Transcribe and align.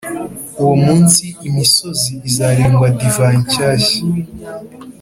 Uwo 0.61 0.75
munsi, 0.85 1.25
imisozi 1.47 2.11
izarengwa 2.29 2.87
divayi 2.97 3.37
nshyashya, 3.45 3.99